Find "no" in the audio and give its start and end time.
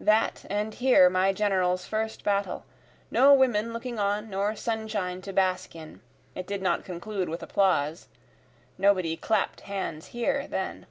3.10-3.32